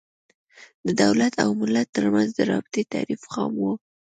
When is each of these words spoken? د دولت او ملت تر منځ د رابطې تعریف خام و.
د 0.85 0.87
دولت 1.03 1.33
او 1.43 1.49
ملت 1.61 1.87
تر 1.95 2.05
منځ 2.13 2.29
د 2.33 2.39
رابطې 2.51 2.81
تعریف 2.93 3.21
خام 3.31 3.53
و. 3.59 3.63